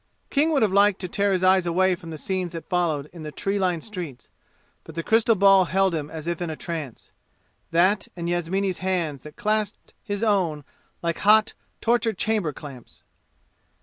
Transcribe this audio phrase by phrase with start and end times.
[0.31, 3.21] King would have liked to tear his eyes away from the scenes that followed in
[3.21, 4.31] the tree lined streets,
[4.83, 7.11] but the crystal ball held him as if in a trance
[7.69, 10.65] that and Yasmini's hands that clasped his own
[11.03, 13.03] like hot torture chamber clamps.